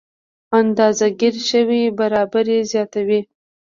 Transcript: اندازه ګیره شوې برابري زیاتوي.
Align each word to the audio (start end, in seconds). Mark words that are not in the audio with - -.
اندازه 0.59 1.07
ګیره 1.19 1.41
شوې 1.49 1.81
برابري 1.99 2.57
زیاتوي. 2.71 3.21